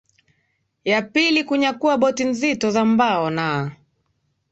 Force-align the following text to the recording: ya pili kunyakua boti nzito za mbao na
ya 0.85 1.01
pili 1.01 1.43
kunyakua 1.43 1.97
boti 1.97 2.23
nzito 2.25 2.71
za 2.71 2.85
mbao 2.85 3.29
na 3.29 3.75